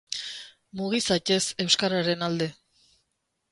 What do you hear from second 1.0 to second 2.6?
zaitez euskararen alde